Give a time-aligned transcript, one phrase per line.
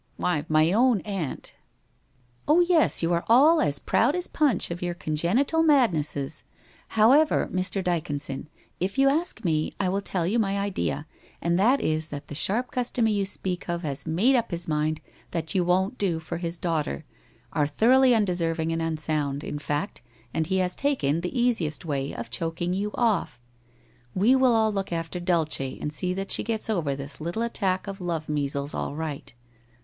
[0.17, 1.53] Why, my own aunt
[2.47, 6.41] ''Oh, yes, you are all as proud as Puncli of your con genital madnesses!
[6.97, 7.83] However, Mr.
[7.83, 8.47] Dyconson,
[8.79, 11.05] if you ask me, I will tell you my idea,
[11.39, 15.01] and that is that the sharp customer you speak of has made up his mind
[15.29, 17.05] that you won't do for his daughter—
[17.53, 20.01] are thoroughly undeserv ing and unsound, in fact,
[20.33, 23.39] and he has taken the easiest way of choking you off.
[24.15, 27.85] We will all look after Dulce, and see that she gets over this little attack
[27.85, 29.31] of love measles all right.